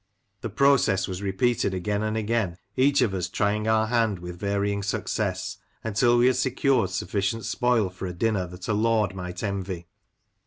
The 0.39 0.49
process 0.49 1.07
was 1.07 1.21
repeated 1.21 1.75
again 1.75 2.01
and 2.01 2.17
again, 2.17 2.57
each 2.75 3.01
of 3.03 3.13
us 3.13 3.29
trying 3.29 3.67
our 3.67 3.85
hand 3.85 4.17
with 4.17 4.39
varying 4.39 4.81
success, 4.81 5.57
until 5.83 6.17
we 6.17 6.25
had 6.25 6.37
secured 6.37 6.89
sufficient 6.89 7.45
spoil 7.45 7.87
for 7.91 8.07
a 8.07 8.13
dinner 8.13 8.47
that 8.47 8.67
a 8.67 8.73
lord 8.73 9.13
might 9.13 9.43
envy. 9.43 9.89